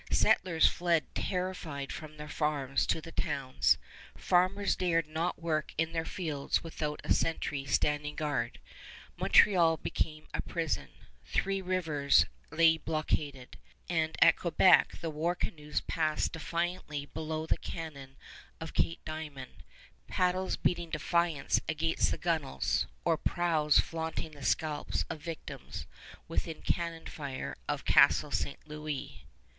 [0.09, 3.77] Settlers fled terrified from their farms to the towns;
[4.17, 8.57] farmers dared not work in their fields without a sentry standing guard;
[9.15, 10.89] Montreal became a prison;
[11.25, 18.17] Three Rivers lay blockaded; and at Quebec the war canoes passed defiantly below the cannon
[18.59, 19.61] of Cape Diamond,
[20.07, 25.85] paddles beating defiance against the gun'els, or prows flaunting the scalps of victims
[26.27, 28.67] within cannon fire of Castle St.
[28.67, 29.23] Louis.